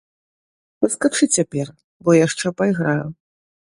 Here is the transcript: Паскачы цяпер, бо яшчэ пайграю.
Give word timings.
Паскачы 0.85 1.25
цяпер, 1.37 1.67
бо 2.05 2.11
яшчэ 2.25 2.47
пайграю. 2.61 3.01